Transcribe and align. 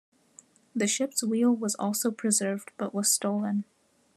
The 0.75 0.87
ship's 0.87 1.23
wheel 1.23 1.51
was 1.55 1.75
also 1.75 2.09
preserved, 2.09 2.71
but 2.75 2.91
was 2.91 3.11
stolen. 3.11 3.65